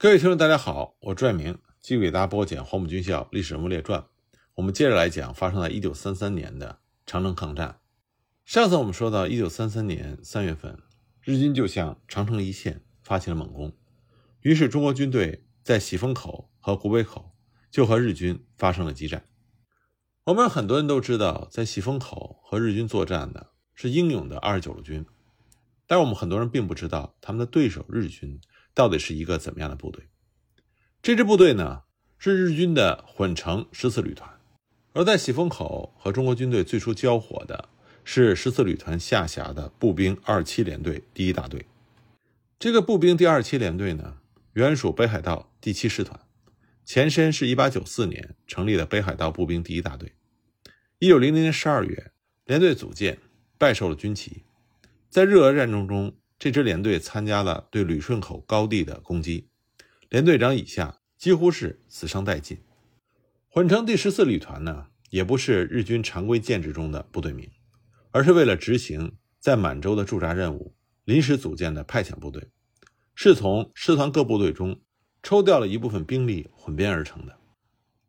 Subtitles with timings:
[0.00, 4.00] 各位听众，大家好，我朱爱明继续给大家播讲《黄埔军校历史人物列传》。
[4.54, 7.80] 我们接着来讲发生在1933年的长城抗战。
[8.44, 10.78] 上次我们说到，1933年3月份，
[11.20, 13.72] 日军就向长城一线发起了猛攻，
[14.42, 17.32] 于是中国军队在喜峰口和古北口
[17.68, 19.24] 就和日军发生了激战。
[20.26, 25.04] 我们很多人都知道，在喜峰口和日军作战的是英勇的29路军，
[25.88, 28.40] 但是我们很多人并不知道他们的对手日军。
[28.78, 30.04] 到底是一个怎么样的部队？
[31.02, 31.82] 这支部队呢，
[32.16, 34.38] 是日军的混成十四旅团，
[34.92, 37.68] 而在喜峰口和中国军队最初交火的
[38.04, 41.66] 是十四旅团下辖的步兵二七联队第一大队。
[42.56, 44.18] 这个步兵第二七联队呢，
[44.52, 46.20] 原属北海道第七师团，
[46.84, 50.12] 前身是一八九四年成立的北海道步兵第一大队。
[51.00, 52.12] 一九零零年十二月，
[52.44, 53.18] 联队组建，
[53.58, 54.44] 拜受了军旗，
[55.10, 56.14] 在日俄战争中。
[56.38, 59.48] 这支连队参加了对旅顺口高地的攻击，
[60.08, 62.58] 连队长以下几乎是死伤殆尽。
[63.48, 67.50] 混成第十四旅团呢，也不是日军常规建制中的部队名，
[68.12, 72.46] 而是为了执行在满洲的驻扎任务临时组建的派遣部队，
[73.16, 74.80] 是从师团各部队中
[75.24, 77.36] 抽调了一部分兵力混编而成的。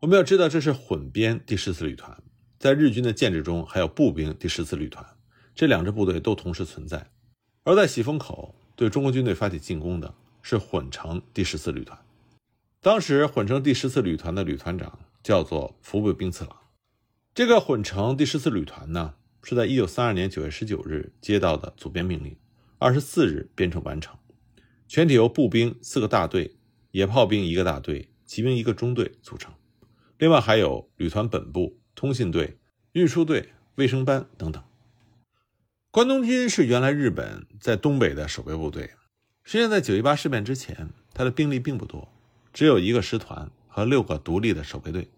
[0.01, 2.15] 我们要知道，这是混编第十四旅团，
[2.59, 5.03] 在日军的建制中还有步兵第十四旅团，
[5.55, 7.09] 这两支部队都同时存在。
[7.63, 11.99] 而在喜峰口对中国军队发起进攻的是混成第十四旅团，
[12.81, 16.55] 当时混成第十四旅团的旅团长叫做福部兵次郎。
[17.35, 22.35] 这个混成第十四旅团呢，是在一九三二年九月十九日接到的组编命令，
[22.77, 24.17] 二十四日编成完成，
[24.87, 26.55] 全体由步兵四个大队、
[26.91, 29.53] 野炮兵一个大队、骑兵一个中队组成，
[30.17, 32.57] 另外还有旅团本部、通信队、
[32.93, 34.63] 运输队、卫生班等等。
[35.91, 38.91] 关东军是原来日本在东北的守备部队。
[39.43, 42.13] 实际上，在九一八事变之前，他的兵力并不多，
[42.53, 45.09] 只有一个师团和六个独立的守备队。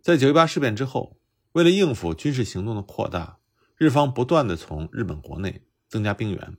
[0.00, 1.16] 在九一八事变之后，
[1.52, 3.38] 为了应付军事行动的扩大，
[3.76, 6.56] 日方不断的从日本国内增加兵员。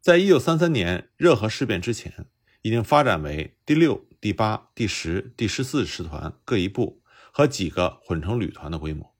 [0.00, 2.26] 在一九三三年热河事变之前，
[2.62, 7.02] 已经发展为第六、第八、第十、第十四师团各一部
[7.32, 9.12] 和几个混成旅团的规模。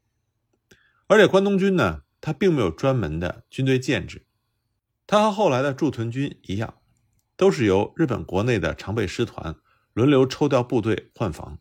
[1.08, 2.02] 而且关东军呢？
[2.24, 4.24] 他并没有专门的军队建制，
[5.06, 6.76] 他和后来的驻屯军一样，
[7.36, 9.56] 都是由日本国内的常备师团
[9.92, 11.58] 轮流抽调部队换防。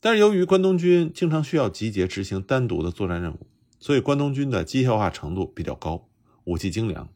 [0.00, 3.46] 但是由于关东军经常需要集结执行单独的作战任务，
[3.78, 6.08] 所以关东军的机械化程度比较高，
[6.42, 7.08] 武器精良。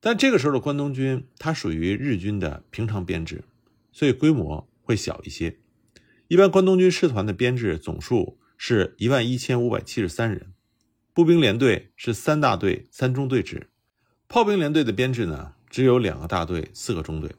[0.00, 3.44] 但这个时候的关东军，它属于日军的平常编制，
[3.92, 5.60] 所以规模会小一些。
[6.26, 10.52] 一般关东军师团的编制总数是一万一千五百七十三人。
[11.12, 13.68] 步兵连队是三大队三中队制，
[14.28, 17.34] 炮兵连队的编制呢只有两个大队四个中队，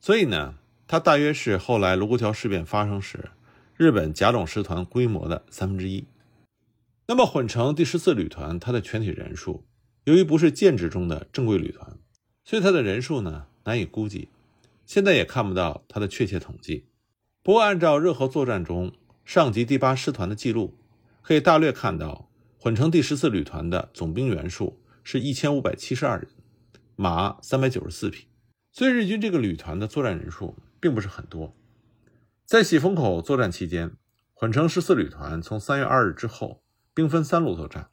[0.00, 0.56] 所以呢，
[0.88, 3.30] 它大约是后来卢沟桥事变发生时
[3.76, 6.04] 日本甲种师团规模的三分之一。
[7.06, 9.64] 那么混成第十四旅团，它的全体人数
[10.04, 11.96] 由于不是建制中的正规旅团，
[12.44, 14.30] 所以它的人数呢难以估计，
[14.84, 16.86] 现在也看不到它的确切统计。
[17.44, 18.92] 不过按照热河作战中
[19.24, 20.76] 上级第八师团的记录，
[21.22, 22.28] 可以大略看到。
[22.62, 26.28] 混成第十四旅团的总兵员数是一千五百七十二人，
[26.94, 28.28] 马三百九十四匹，
[28.70, 31.56] 所以日军这个旅团的作战人数并不是很多。
[32.46, 33.90] 在喜峰口作战期间，
[34.32, 36.62] 混成十四旅团从三月二日之后
[36.94, 37.90] 兵分三路作战，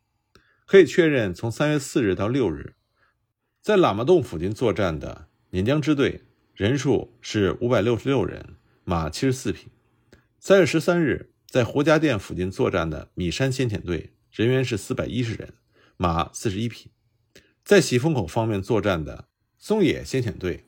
[0.68, 2.76] 可以确认从三月四日到六日，
[3.64, 9.70] 在喇嘛洞附近作战的碾江支队人数是五百六十六人，马七十四匹。
[10.40, 14.14] 三月十三日，在胡家店附近作战的米山先遣队。
[14.32, 15.54] 人员是四百一十人，
[15.98, 16.92] 马四十一匹。
[17.64, 20.66] 在喜峰口方面作战的松野先遣队，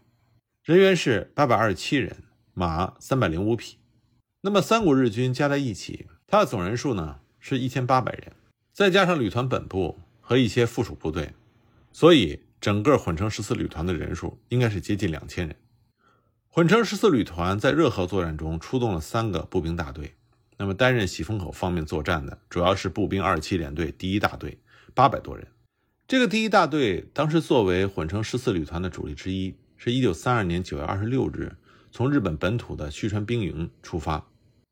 [0.63, 2.23] 人员是八百二十七人，
[2.53, 3.77] 马三百零五匹。
[4.41, 8.33] 那么三股日军加在一起，它的总人数呢是一千八百人，
[8.73, 11.33] 再加上旅团本部和一些附属部队，
[11.91, 15.55] 所以整个混成十四旅团的人数应该是接近两千人。
[16.49, 20.16] 混成十四旅团在热河作战中出动了三个步兵大队。
[20.61, 24.59] 那么，担任喜峰口方面作战的主要是步兵二七联队第一大队，
[24.93, 25.47] 八百多人。
[26.08, 31.55] 这个第一大队当时作为混成十四旅团的主力之一，是一九三二年九月二十六日
[31.90, 34.28] 从日本本土的旭川兵营出发，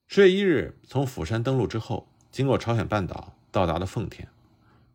[0.07, 4.27] 十月一日从釜山登陆之后，经过朝鲜半岛到达了奉天。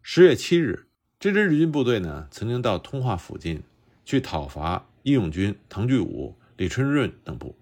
[0.00, 0.86] 十月七日，
[1.18, 3.64] 这支日军部队呢曾经到通化附近
[4.04, 7.58] 去讨伐义勇军藤具武、李春润等部。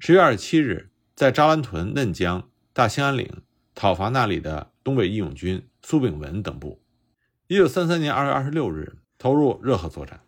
[0.00, 0.89] 十月二十七日。
[1.20, 3.42] 在扎湾屯、嫩江、大兴安岭
[3.74, 6.80] 讨伐那里的东北义勇军苏炳文等部。
[7.46, 10.22] 一九三三年二月二十六日投入热河作战。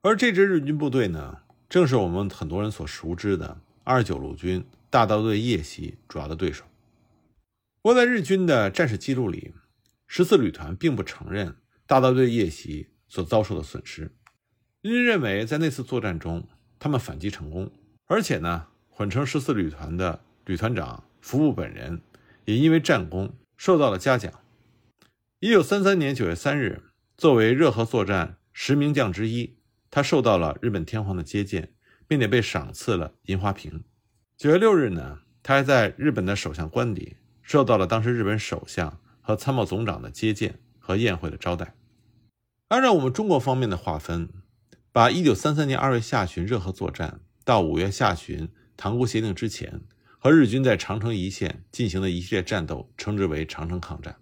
[0.00, 6.64] 而这支日军部队呢，正是我们很多人所熟知的二十九路军大刀队夜袭主要的对手。
[7.82, 9.52] 不过，在日军的战史记录里，
[10.06, 14.10] 十四旅团并不承认大刀队夜袭所遭受的损失。
[14.80, 16.48] 日军认为，在那次作战中，
[16.78, 17.70] 他们反击成功，
[18.06, 22.00] 而且呢，混成十四旅团的旅团长服部本人
[22.44, 24.32] 也因为战功受到了嘉奖。
[25.38, 26.82] 一九三三年九月三日，
[27.16, 29.56] 作为热河作战十名将之一，
[29.90, 31.72] 他受到了日本天皇的接见，
[32.06, 33.84] 并且被赏赐了银花瓶。
[34.36, 41.74] 九月六日呢，他还在日本的首相官邸受到了当时日本首相和参谋总长的接见和宴会的招待。
[42.68, 44.28] 按照我们中国方面的划分。
[44.92, 49.82] 把一九三三年二月下旬热河作战到五月下旬塘沽协定之前，
[50.22, 54.16] 和日军在长城一线进行的一系列战斗称之为长城抗战。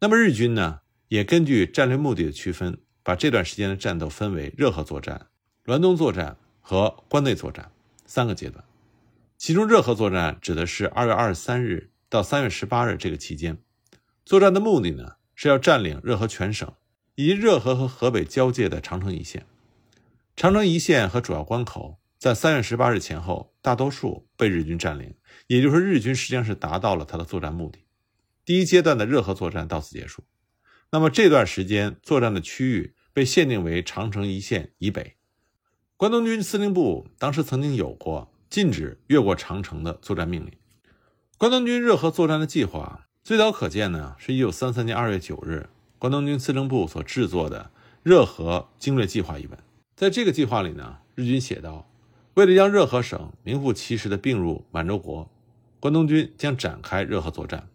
[0.00, 5.26] 那么日军呢，也根据战略目的的区分，把这段时间的战斗分为热河作战、
[5.66, 7.70] 滦东作战和关内作战
[8.06, 8.64] 三个阶段。
[9.36, 13.58] 其中热河作战指的是二月二十三日到三月十八日这个期间，
[14.24, 16.72] 作战的目的呢是要占领热河全省
[17.14, 19.44] 以及热河和河北交界的长城一线。
[20.34, 25.14] 长城一线和主要关口在三月十八日前后大多数被日军占领，
[25.46, 27.80] 也就是，日军实际上是达到了他的作战目的。
[28.46, 30.24] 第一阶段的热河作战到此结束。
[30.90, 35.16] 那么这段时间作战的区域被限定为长城一线以北。
[35.98, 40.52] 关东军司令部当时曾经有过禁止越过长城的作战命令。
[41.36, 45.68] 关东军热河作战的计划最早可见呢，是一九三三年二月九日
[45.98, 47.70] 关东军司令部所制作的
[48.02, 49.58] 《热河经略计划》一文。
[49.94, 51.86] 在这个计划里呢，日军写道
[52.34, 55.30] ：“为了将热河省名副其实的并入满洲国，
[55.78, 57.68] 关东军将展开热河作战。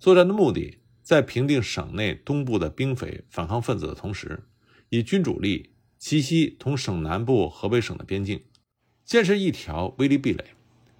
[0.00, 4.42] 作战的目的，在平定省内东部的兵匪反抗分子的同时，
[4.88, 8.42] 以军主力齐西同省南部河北省的边境，
[9.04, 10.44] 建设一条威力壁垒，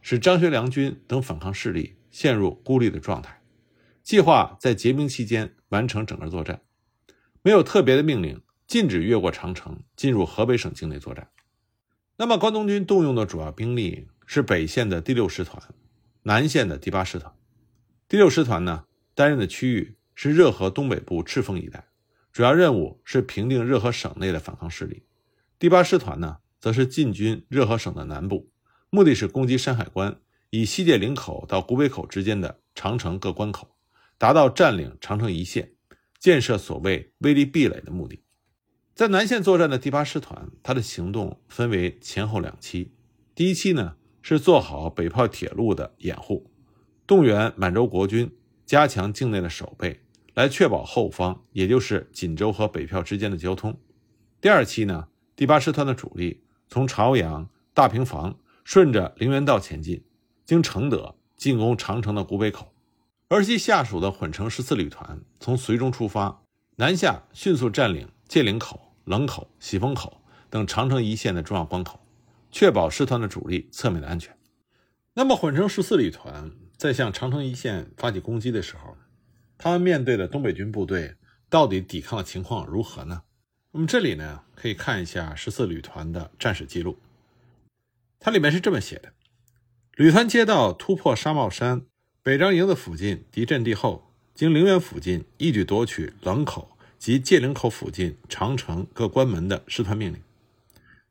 [0.01, 3.43] 使张学良军等反抗势力陷入孤立的状态。
[4.05, 6.63] 计划在结冰期间完成整个作战，
[7.43, 8.41] 没有特别的命令。”
[8.71, 11.29] 禁止越过长城进入河北省境内作战。
[12.21, 15.59] 那么，关东军动用的主要兵力是北线的第六师团、
[16.25, 17.33] 南线的第八师团。
[18.09, 18.85] 第六师团呢，
[19.15, 21.89] 担任的区域是热河东北部赤峰一带，
[22.31, 25.03] 主要任务是平定热河省内的反抗势力。
[25.59, 28.51] 第八师团呢，则是进军热河省的南部，
[28.91, 30.21] 目的是攻击山海关
[30.51, 33.75] 以西界岭口到古北口之间的长城各关口，
[34.19, 35.73] 达到占领长城一线、
[36.19, 38.23] 建设所谓威力壁垒的目的。
[39.01, 42.93] 在南线作战的第八师团，它的行动分为前后两期。
[43.35, 46.51] 第一期呢是做好北炮铁路的掩护，
[47.07, 48.31] 动员满洲国军
[48.67, 50.03] 加强境内的守备，
[50.35, 53.75] 来确保后方，也就是锦州和北票之间的交通。
[54.39, 60.05] 第二期呢，第八师团的主力从朝阳、大平房顺着陵园道前进，
[60.45, 62.75] 经承德进攻长城的古北口，
[63.29, 66.43] 而其下属的混成十四旅团从绥中出发，
[66.77, 68.89] 南下迅速占领界岭口。
[69.11, 71.99] 冷口、喜峰口等长城一线的重要关口，
[72.53, 74.39] 确保师团的主力侧面的安全。
[75.15, 78.97] 那么，混成十四旅团在向长城一线发起攻击的时候，
[79.59, 81.17] 他们面对的东北军部队
[81.49, 83.23] 到底抵抗的情况如何呢？
[83.73, 86.97] 那么这里呢，可以看一下十四旅团的战史记录，
[88.21, 89.13] 它里面是这么写的：
[89.97, 91.83] 旅团接到突破沙帽山
[92.23, 96.70] 北张营子附近敌阵地后，经陵园附近一举夺取冷口。
[97.01, 100.23] 及界岭口附近长城各关门的师团命令，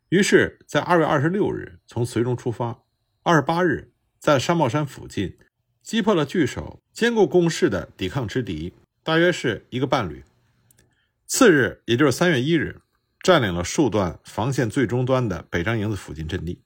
[0.09, 2.83] 于是，在二月二十六日从绥中出发，
[3.23, 5.35] 二十八日在沙帽山附近
[5.81, 10.23] 击破了据守坚固工事的抵抗之敌，大约是一个半旅。
[11.25, 12.81] 次日，也就是三月一日，
[13.23, 16.61] 占领了数段防线最终端的北张营子附近阵地。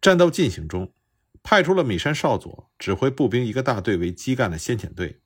[0.00, 0.90] 战斗进行中，
[1.42, 5.20] 派出了米山少佐指挥步兵一个大队为基干的先遣队，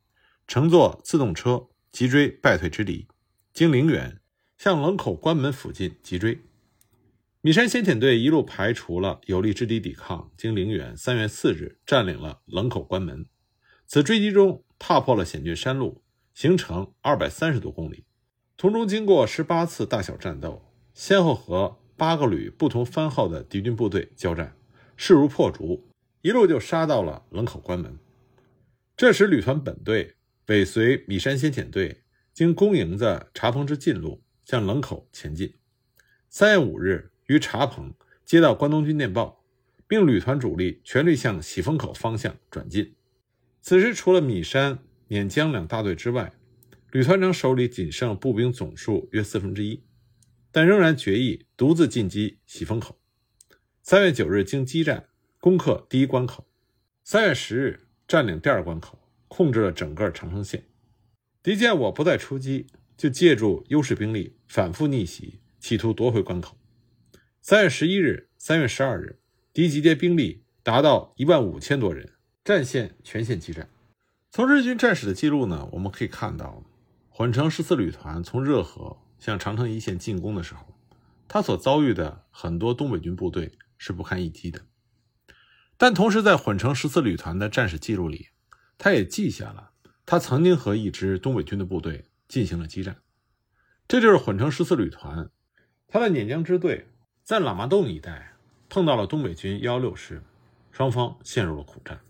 [0.49, 3.07] 乘坐自动车急追败退之敌。
[3.52, 4.18] 经陵园
[4.56, 6.40] 向冷口关门附近急追，
[7.42, 13.26] 米山先遣队一路排除了有力之敌抵抗，经陵园，三月四日占领了冷口关门。
[13.87, 18.06] 此追击中踏破了险峻山路，行程二百三十多公里，
[18.56, 24.56] 途中经过十八次大小战斗，先后和八个旅不同番号的敌军部队交战，
[24.97, 25.90] 势如破竹，
[26.23, 27.99] 一路就杀到了冷口关门。
[28.97, 30.14] 这时旅团本队
[30.47, 32.01] 尾随米山先遣队。
[32.32, 35.54] 经公营的茶棚之近路向冷口前进。
[36.30, 37.92] 三月五日，于茶棚
[38.24, 39.44] 接到关东军电报，
[39.86, 42.94] 并旅团主力全力向喜峰口方向转进。
[43.60, 46.32] 此时，除了米山、碾江两大队之外，
[46.90, 49.84] 旅团长手里仅剩步兵总数约四分之一，
[50.50, 52.98] 但仍然决意独自进击喜峰口。
[53.82, 55.08] 三月九日经激战
[55.38, 56.46] 攻克第一关口，
[57.04, 58.98] 三月十日占领第二关口，
[59.28, 60.72] 控制了整个长城线。
[61.42, 66.56] 敌见我不再出击，就借助优势兵力反复逆袭，企图夺回关口。
[67.40, 69.18] 三月十一日、三月十二日，
[69.52, 72.12] 敌集结兵力达到一万五千多人，
[72.44, 73.68] 战线全线激战。
[74.30, 76.62] 从日军战史的记录呢，我们可以看到，
[77.08, 80.78] 混成十四旅团从热河向长城一线进攻的时候，
[81.26, 84.61] 他所遭遇的很多东北军部队是不堪一击的。
[85.76, 88.28] 但同时，在混成十四旅团的战史记录里，
[88.78, 89.72] 他也记下了
[90.04, 92.97] 他曾经和一支东北军的部队进行了激战。
[93.88, 95.30] 这就是混成十四旅团，
[95.88, 96.88] 他的碾江支队。
[97.25, 98.35] 在喇嘛洞一带
[98.68, 100.21] 碰到了东北军幺六师，
[100.73, 102.00] 双方陷入了苦战。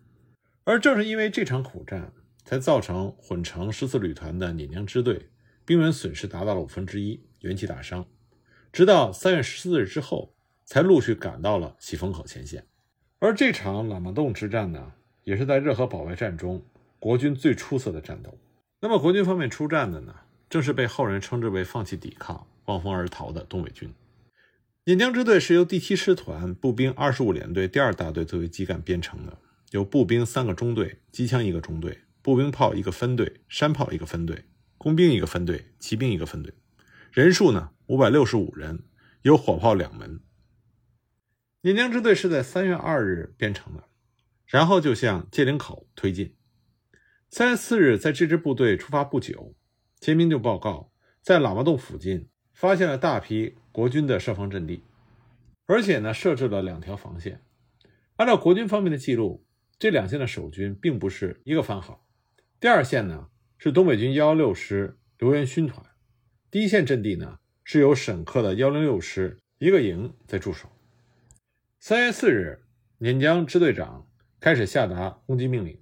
[0.65, 2.11] 而正是因为这场苦战，
[2.45, 5.29] 才造成混成十四旅团的碾江支队
[5.67, 8.07] 兵员损失达到了五分之一，元气大伤。
[8.73, 10.35] 直到三月十四日之后，
[10.65, 12.67] 才陆续赶到了喜峰口前线。
[13.19, 14.95] 而这场喇嘛洞之战呢，
[15.25, 16.65] 也是在热河保卫战中
[17.03, 18.39] 国军最出色的战斗。
[18.79, 20.15] 那么国军方面出战的呢，
[20.49, 23.93] 正是被后人称之为放弃抵抗、望风而逃的东北军。
[24.85, 29.37] 引江支队是由第七师团步兵二十五联队第二大队作为基干编成的，
[29.73, 34.45] 有步兵三个中队、机枪一个中队、步兵炮一个分队、山炮一个分队、
[34.79, 36.55] 工兵一个分队、骑兵一个分队，
[37.11, 38.85] 人数呢五百六十五人，
[39.23, 40.21] 有火炮两门。
[41.63, 43.89] 引江支队是在三月二日编成的，
[44.47, 46.37] 然后就向界岭口推进。
[47.35, 49.55] 三月四日，在这支部队出发不久，
[49.99, 53.57] 前明就报告在喇嘛洞附近发现了大批。
[53.73, 54.83] 国军的设防阵地，
[55.65, 57.41] 而且呢设置了两条防线。
[58.17, 59.47] 按照国军方面的记录，
[59.79, 62.07] 这两线的守军并不是一个番号。
[62.61, 65.83] 第二线呢是东北军幺幺六师刘元勋团，
[66.51, 70.69] 第一线阵地呢是由沈克的幺零六师一个营在驻守。
[71.81, 72.67] 三月四日，
[72.99, 74.07] 碾江支队长
[74.39, 75.81] 开始下达攻击命令，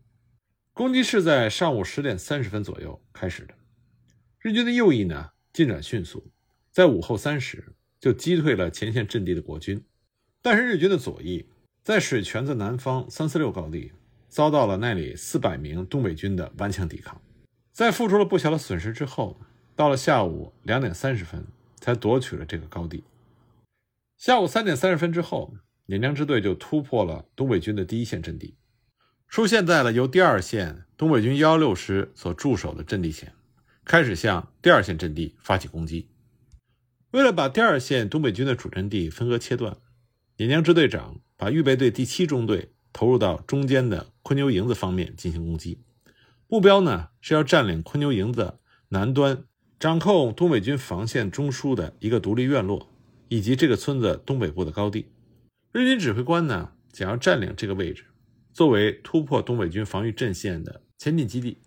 [0.72, 3.54] 攻击是在上午十点三十分左右开始的。
[4.38, 6.30] 日军的右翼呢进展迅速，
[6.70, 7.74] 在午后三时。
[8.00, 9.84] 就击退了前线阵地的国军，
[10.40, 11.46] 但是日军的左翼
[11.82, 13.92] 在水泉子南方三四六高地
[14.26, 17.20] 遭到了那里四百名东北军的顽强抵抗，
[17.74, 19.38] 在付出了不小的损失之后，
[19.76, 21.46] 到了下午两点三十分
[21.76, 23.04] 才夺取了这个高地。
[24.16, 25.52] 下午三点三十分之后，
[25.84, 28.56] 碾江支队就突破了东北军的第一线阵地，
[29.30, 33.32] 出现在了由第二线东北军幺幺六师所驻守的阵地前，
[33.84, 36.08] 开始向第二线阵地发起攻击。
[37.12, 39.76] 为了把第二线东北军的主阵地分割切断，
[40.36, 45.78] 野江支队长把预备队第七中队投入到中间的昆牛营子方面进行攻击，
[46.48, 48.58] 目标呢是要占领昆牛营子
[48.88, 49.44] 南端，
[49.78, 52.92] 掌控东北军防线中枢的一个独立院落，
[53.28, 55.12] 以及这个村子东北部的高地。
[55.70, 58.06] 日军指挥官呢想要占领这个位置，
[58.52, 61.58] 作为突破东北军防御阵线的前进基地，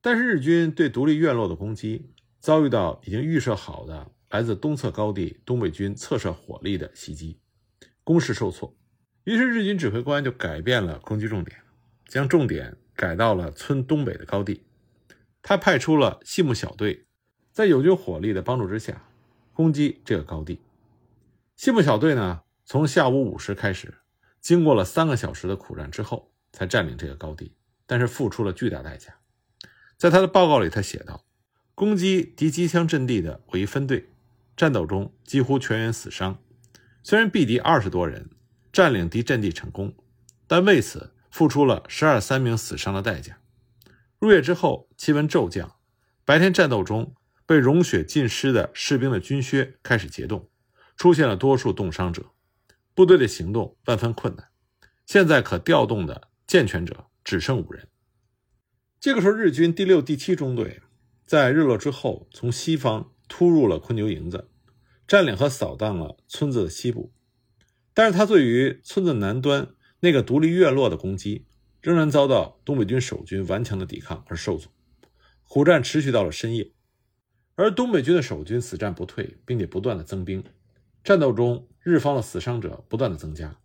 [0.00, 4.10] 但是日军对独立院落的攻击遭遇到已经预设好的。
[4.30, 7.38] 来自东侧高地东北军侧射火力的袭击，
[8.02, 8.74] 攻势受挫，
[9.24, 11.58] 于是日军指挥官就改变了攻击重点，
[12.06, 14.62] 将重点改到了村东北的高地。
[15.42, 17.04] 他派出了细木小队，
[17.52, 19.06] 在友军火力的帮助之下，
[19.52, 20.60] 攻击这个高地。
[21.54, 23.98] 细木小队呢，从下午五时开始，
[24.42, 27.54] 经过了三个小时的苦战之后，才占领这个高地，
[27.86, 29.14] 但是付出了巨大代价。
[29.96, 31.24] 在他的报告里，他写道
[31.76, 34.10] ：“攻击敌机枪阵地的我一分队。”
[34.54, 36.38] 战斗中几乎全员死伤，
[37.02, 38.28] 虽然毙敌二十多人，
[38.70, 39.94] 占领敌阵地成功，
[40.46, 43.38] 但为此付出了十二三名死伤的代价。
[44.18, 45.76] 入夜之后，气温骤降，
[46.24, 47.14] 白天战斗中
[47.46, 50.50] 被融雪浸湿的士兵的军靴开始结冻，
[50.96, 52.26] 出现了多数冻伤者，
[52.94, 54.48] 部队的行动万分困难。
[55.06, 57.88] 现在可调动的健全者只剩五人。
[59.00, 60.80] 这个时候，日军第六、第七中队
[61.24, 63.10] 在日落之后从西方。
[63.28, 64.50] 突入了昆牛营子，
[65.08, 67.14] 占领和扫荡了村子的西部，
[67.94, 69.68] 但是他对于村子南端
[70.00, 71.46] 那个独立院落的攻击，
[71.80, 74.68] 仍然遭到东北军守军顽强的抵抗而受阻。
[75.44, 76.72] 苦战持续到了深夜，
[77.54, 80.44] 而东北军的守军死战不退，并且不断的增兵。
[81.02, 83.56] 战斗中，日方的死伤者不断的增加。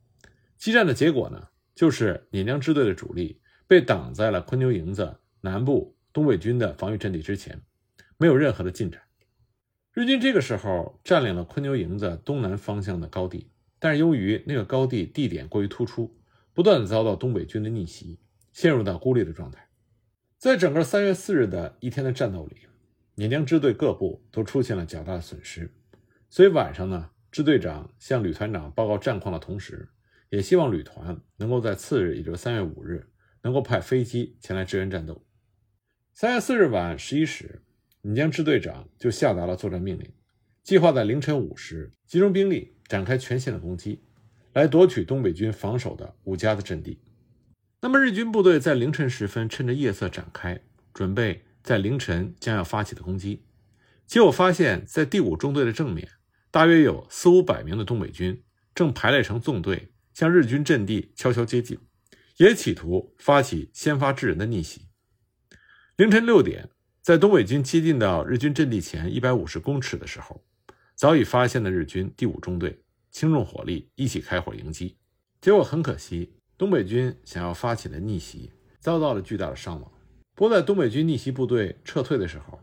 [0.57, 7.61] 激战的结果呢，就是碾江支队的主力被挡在了昆牛营子南部东北军的防御阵地之前，
[8.17, 9.01] 没有任何的进展。
[9.93, 16.15] 日军这个时候占领了昆牛营子东南方向的高地，但是由于那个高地地点过于突出，
[16.53, 18.19] 不断的遭到东北军的逆袭，
[18.53, 19.67] 陷入到孤立的状态。
[20.37, 22.57] 在整个三月四日的一天的战斗里，
[23.15, 25.73] 碾江支队各部都出现了较大的损失，
[26.29, 29.89] 所以晚上呢，支队长向旅团长报告战况的同时，
[30.29, 33.07] 也希望旅团能够在次日，也就是三月五日，
[33.43, 35.25] 能够派飞机前来支援战斗。
[36.13, 37.61] 三月四日晚十一时，
[38.01, 40.11] 锦江支队长就下达了作战命令，
[40.63, 44.01] 计划在凌晨五时集中兵力展开全线的攻击，
[44.53, 46.99] 来夺取东北军防守的五家的阵地。
[47.81, 50.59] 那么日军部队在凌晨时分趁着夜色展开，
[50.93, 53.43] 准备在凌晨将要发起的攻击。
[54.07, 56.09] 结果发现，在第五中队的正面，
[56.57, 61.77] 大约有四五百名的东北军正排列成纵队，向日军阵地悄悄接近，
[62.37, 64.87] 也企图发起先发制人的逆袭。
[65.97, 66.67] 凌晨六点，
[67.03, 70.43] 在东北军接近到日军阵地前一百五十公尺的时候，
[70.95, 74.97] 早已发现的日军第五中队轻重火力一起开火迎击，
[75.39, 76.33] 结果很可惜。
[76.57, 79.91] 东北军想要发起的逆袭遭到了巨大的伤亡。
[80.33, 82.59] 不过，在东北军逆袭部队撤退的时候，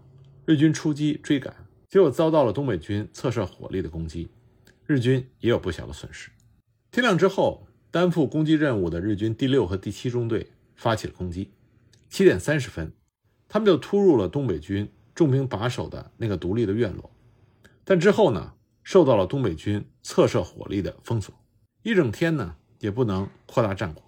[0.46, 1.54] 日军出击追赶，
[1.94, 4.28] 结果遭到了东北军侧射火力的攻击，
[4.84, 6.28] 日军也有不小的损失。
[6.90, 11.52] 天亮之后，担负攻击任务的日军第六和第七中队发起了攻击。
[12.08, 12.92] 七点三十分，
[13.46, 17.08] 他们就突入了东北军重兵把守的那个独立的院落，
[17.84, 21.32] 但之后呢，受到了东北军侧射火力的封锁，
[21.84, 22.56] 一整天呢。
[22.80, 24.02] 也不能扩大战果，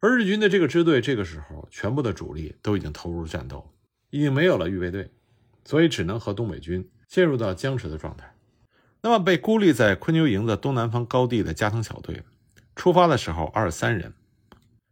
[0.00, 3.72] 而日军的这个支队这个时候全部的主力都已经投入战斗，
[4.10, 5.10] 已经没有了预备队，
[5.64, 8.34] 所以只能和东北军陷入到僵持的状态。
[9.02, 12.22] 那么被孤立在昆牛营的东南方高地的加藤小队，
[12.76, 14.12] 出发的时候二十三人，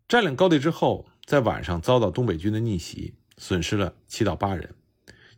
[0.06, 4.74] 占领高地之后，在晚上遭到东北军的逆袭，损失了七到八人，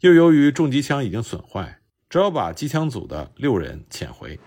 [0.01, 4.39] 又由于重机枪已经损坏，只好把机枪组的六人遣回。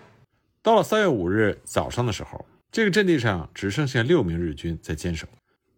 [0.62, 2.46] 到了三月五日早上的时候。
[2.72, 5.28] 这个阵地上只剩下六名日军在坚守，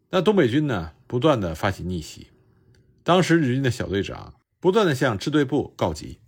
[0.08, 2.28] 那东北军呢，不断的发起逆袭。
[3.02, 6.20] 当时日军的小队长不断的向支队部告急，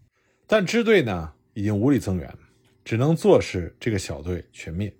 [0.46, 2.32] 但支队呢已经无力增援，
[2.84, 4.94] 只能坐视这个小队全灭。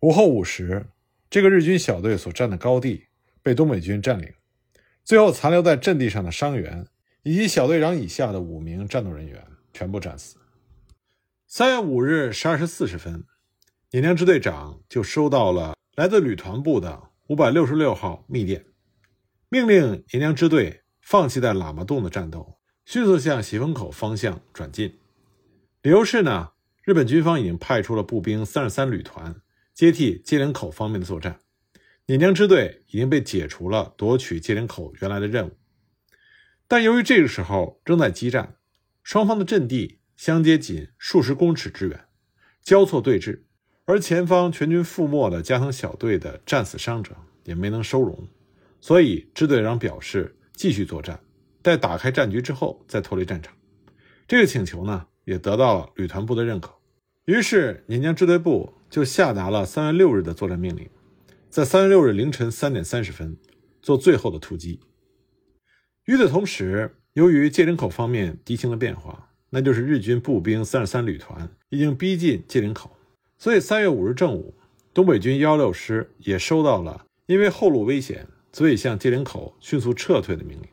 [0.00, 0.86] 午后五时，
[1.28, 3.06] 这个日军小队所占的高地
[3.42, 4.32] 被东北军占领，
[5.04, 6.86] 最后残留在阵地上的伤员
[7.22, 10.36] 以及小队长以下的五名战斗人员全部战死。
[11.46, 13.24] 三月五日十二时四十分。
[13.92, 18.66] 演江支队长就收到了来自旅团部的五百六十六号密电，
[19.48, 24.98] 命令演江支队放弃在喇嘛洞的战斗，迅速向喜峰口方向转进。
[25.80, 26.50] 理由是呢，
[26.84, 29.40] 日本军方已经派出了步兵三十三旅团
[29.72, 31.40] 接替接连口方面的作战，
[32.08, 35.56] 演江支队已经被解除了夺取接连口原来的任务。
[36.66, 38.56] 但由于这个时候正在激战，
[39.02, 42.04] 双方的阵地相接仅数十公尺之远，
[42.62, 43.44] 交错对峙。
[43.86, 48.28] 而前方全军覆没的加藤小队的战死伤者也没能收容，
[48.78, 51.20] 所以支队长表示继续作战，
[51.62, 53.54] 待打开战局之后再脱离战场。
[54.26, 56.74] 这个请求呢，也得到了旅团部的认可。
[57.26, 60.90] 于是捻江支队部就下达了三月六日的作战命令，
[61.48, 63.36] 在三月六日凌晨三点三十分
[63.80, 64.80] 做最后的突击。
[66.06, 72.90] 与此同时，由于界岭口方面敌情的变化，那就是日军步兵三十三旅团已经逼近界岭口。
[73.38, 74.56] 所以，三月五日正午，
[74.92, 80.68] 东北军幺六师也收到了因为后路危险，所以向界岭口迅速撤退的命令。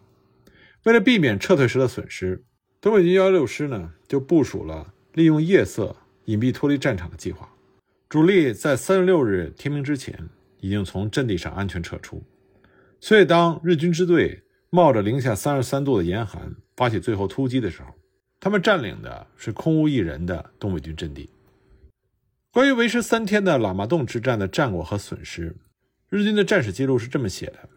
[0.83, 2.43] 为了避免撤退时的损失，
[2.79, 7.49] 东北军幺六师呢就部署了利用夜色隐蔽脱离战场的计划。
[8.07, 12.23] 主力在三月六日天明之前已经从阵地上安全撤出。
[13.01, 17.89] 所以，当日军支队冒着零下三十三度的严寒发起最后突击的时候，
[18.39, 21.29] 他们占领的是空无一人的东北军阵地。
[22.51, 25.55] 关于为时三天的喇嘛洞之战的战果和损失，
[26.09, 27.67] 日军的战史记录是这么写的：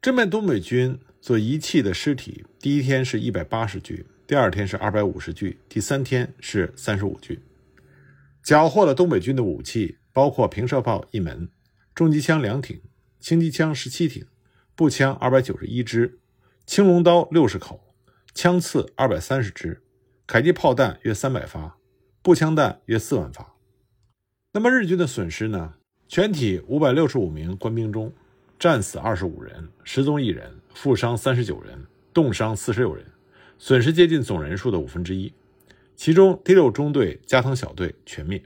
[0.00, 7.40] 正面东北军所遗弃的尸体，第一天是一百八十具，第二天是二百五十具，第三天是三十五具。
[8.44, 11.48] 缴获了东北军的武器，包括平射炮一门、
[11.94, 12.80] 重机枪两挺、
[13.18, 14.24] 轻机枪十七挺、
[14.76, 16.20] 步枪二百九十一支、
[16.64, 17.92] 青龙刀六十口、
[18.32, 19.82] 枪刺二百三十支、
[20.26, 21.76] 迫击炮弹约三百发、
[22.22, 23.56] 步枪弹约四万发。
[24.52, 25.74] 那么日军的损失呢？
[26.14, 28.14] 全体五百六十五名官兵中，
[28.56, 31.76] 战死二十五人，失踪一人，负伤三十九人，
[32.12, 33.04] 冻伤四十六人，
[33.58, 35.34] 损失接近总人数的五分之一。
[35.96, 38.40] 其中第六中队加藤小队全灭，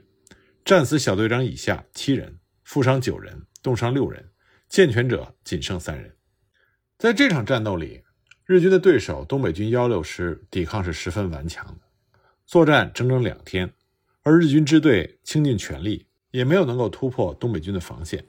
[0.65, 4.31] 战死小队长以下七人，负伤九人，冻伤六人，
[4.67, 6.15] 健全者仅剩三人。
[6.97, 8.01] 在这场战斗里，
[8.47, 11.81] 日军的对手东北军幺六师抵抗是十分顽强的，
[12.47, 13.71] 作战整整两天。
[14.23, 18.23] 而日军支队倾尽全力，也没有能够突破东北军的防线，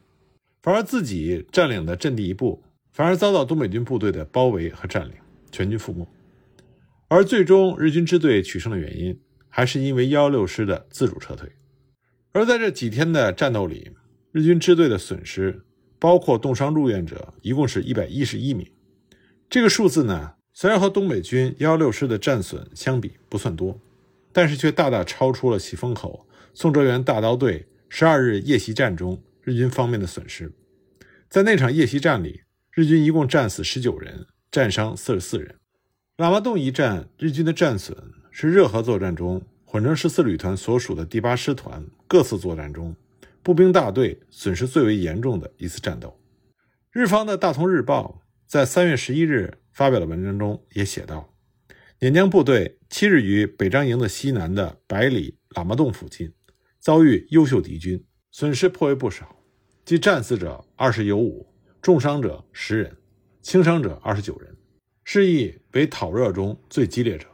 [0.62, 5.14] 反而自己占领的阵地一部，反而遭到东北军部队的包围和占领，
[5.50, 6.06] 全军覆没。
[7.08, 11.50] 而最终日军支队取胜的原因，还是因为幺幺六师的自主撤退。
[12.32, 13.90] 而在这几天的战斗里，
[14.30, 15.64] 日军支队的损失，
[15.98, 18.66] 包括冻伤入院者，一共是一百一十一名。
[19.48, 23.76] 这个数字呢，虽然和东北军幺幺六师的战损相比不算多，
[24.32, 30.52] 但是却大大超出了喜峰口宋哲元大刀队十二日夜袭战中日军方面的损失。
[31.28, 35.56] 在那场夜袭战里，日军一共战死十九人，战伤四十四人。
[36.16, 37.96] 喇嘛洞一战，日军的战损
[38.30, 42.94] 是热河作战中混成十四旅团所属的第八师团各次作战中。
[43.42, 46.16] 步兵大队损失最为严重的一次战斗。
[46.92, 51.34] 日方的大同日报在三月十一日发表的文章中也写道：
[51.98, 56.32] 捻江部队七日于北张营的西南的百里喇嘛洞附近
[56.80, 59.36] 遭遇优秀敌军，损失颇为不少，
[59.84, 61.46] 即战死者二十有五，
[61.82, 62.96] 重伤者十人，
[63.42, 64.56] 轻伤者二十九人，
[65.04, 67.28] 是意为讨热中最激烈者。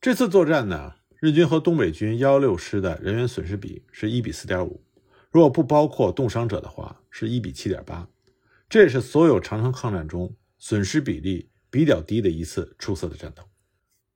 [0.00, 0.92] 这次作战呢？
[1.20, 4.80] 日军和东北军幺幺六师的人员损失比是一比四点五，
[5.32, 8.08] 如果不包括冻伤者的话，是一比七点八。
[8.68, 13.42] 这也是所有长城抗战中损失比例比较低的一次出色的战斗。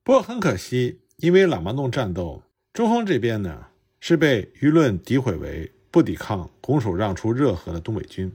[0.05, 3.67] 不过很可惜，因为喇嘛洞战斗，中方这边呢
[4.05, 8.33] 是被舆论诋毁为不抵抗、拱手让出热河的东北军，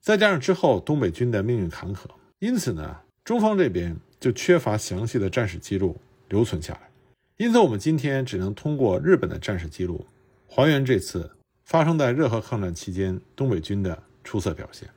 [0.00, 2.04] 再加上之后东北军的命运坎坷，
[2.38, 6.88] 因此呢，中方这边就缺乏详细的战史记录留存下来。
[7.36, 10.06] 因此，我们今天只能通过日本的战史记录，
[10.46, 11.28] 还原这次
[11.64, 14.88] 发生在热河抗战期间东北军的出色表现。